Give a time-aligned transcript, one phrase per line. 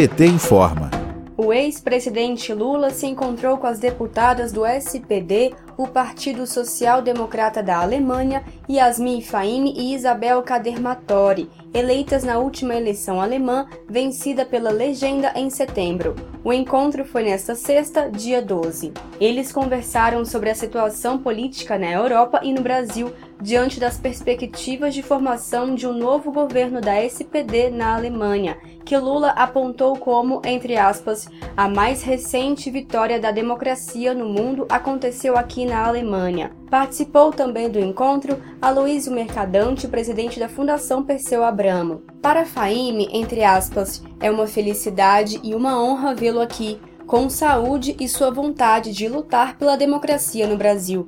[0.00, 0.90] PT informa.
[1.36, 7.80] O ex-presidente Lula se encontrou com as deputadas do SPD, o Partido Social Democrata da
[7.80, 15.48] Alemanha, Yasmin Faime e Isabel Kadermatori, eleitas na última eleição alemã, vencida pela legenda em
[15.48, 16.14] setembro.
[16.44, 18.92] O encontro foi nesta sexta, dia 12.
[19.18, 25.02] Eles conversaram sobre a situação política na Europa e no Brasil diante das perspectivas de
[25.02, 31.28] formação de um novo governo da SPD na Alemanha, que Lula apontou como, entre aspas,
[31.56, 36.50] a mais recente vitória da democracia no mundo aconteceu aqui na Alemanha.
[36.68, 42.02] Participou também do encontro Aloysio Mercadante, presidente da Fundação Perseu Abramo.
[42.20, 48.08] Para Faime, entre aspas, é uma felicidade e uma honra vê-lo aqui, com saúde e
[48.08, 51.06] sua vontade de lutar pela democracia no Brasil.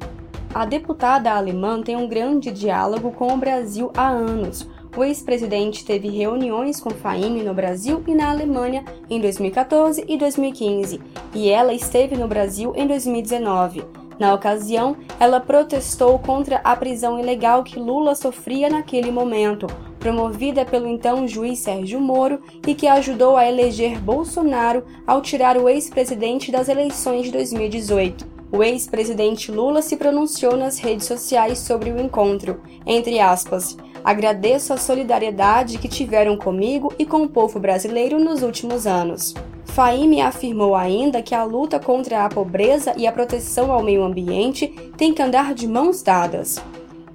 [0.54, 4.68] A deputada alemã tem um grande diálogo com o Brasil há anos.
[4.96, 11.00] O ex-presidente teve reuniões com Faime no Brasil e na Alemanha em 2014 e 2015,
[11.34, 14.02] e ela esteve no Brasil em 2019.
[14.22, 19.66] Na ocasião, ela protestou contra a prisão ilegal que Lula sofria naquele momento,
[19.98, 25.68] promovida pelo então juiz Sérgio Moro e que ajudou a eleger Bolsonaro ao tirar o
[25.68, 28.24] ex-presidente das eleições de 2018.
[28.52, 34.76] O ex-presidente Lula se pronunciou nas redes sociais sobre o encontro, entre aspas, agradeço a
[34.76, 39.34] solidariedade que tiveram comigo e com o povo brasileiro nos últimos anos.
[39.64, 44.68] Faime afirmou ainda que a luta contra a pobreza e a proteção ao meio ambiente
[44.96, 46.62] tem que andar de mãos dadas.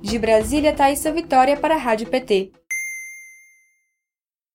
[0.02, 2.52] De Brasília, Thaisa Vitória para a Rádio PT.